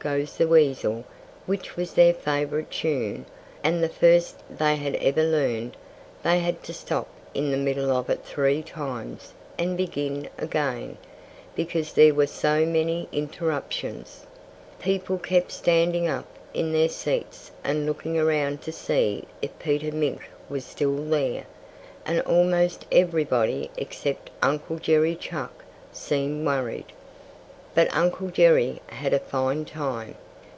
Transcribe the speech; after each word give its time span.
Goes 0.00 0.36
the 0.36 0.46
Weasel!" 0.46 1.02
which 1.44 1.76
was 1.76 1.94
their 1.94 2.14
favorite 2.14 2.70
tune, 2.70 3.26
and 3.64 3.82
the 3.82 3.88
first 3.88 4.36
they 4.48 4.76
had 4.76 4.94
ever 4.94 5.24
learned 5.24 5.76
they 6.22 6.38
had 6.38 6.62
to 6.64 6.72
stop 6.72 7.08
in 7.34 7.50
the 7.50 7.56
middle 7.56 7.90
of 7.90 8.08
it 8.08 8.22
three 8.24 8.62
times, 8.62 9.32
and 9.58 9.76
begin 9.76 10.28
again, 10.38 10.98
because 11.56 11.94
there 11.94 12.14
were 12.14 12.28
so 12.28 12.64
many 12.64 13.08
interruptions. 13.10 14.24
People 14.78 15.18
kept 15.18 15.50
standing 15.50 16.06
up 16.06 16.28
in 16.54 16.72
their 16.72 16.88
seats 16.88 17.50
and 17.64 17.84
looking 17.84 18.16
around 18.16 18.62
to 18.62 18.70
see 18.70 19.24
if 19.42 19.58
Peter 19.58 19.90
Mink 19.90 20.30
was 20.48 20.64
still 20.64 20.94
there. 20.94 21.42
And 22.06 22.20
almost 22.20 22.86
everybody 22.92 23.68
except 23.76 24.30
Uncle 24.42 24.78
Jerry 24.78 25.16
Chuck 25.16 25.64
seemed 25.92 26.46
worried. 26.46 26.92
But 27.74 27.94
Uncle 27.94 28.30
Jerry 28.30 28.82
had 28.88 29.12
a 29.14 29.20
fine 29.20 29.64
time. 29.64 30.16